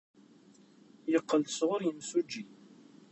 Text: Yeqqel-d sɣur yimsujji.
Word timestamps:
Yeqqel-d 1.11 1.49
sɣur 1.51 1.81
yimsujji. 1.83 2.43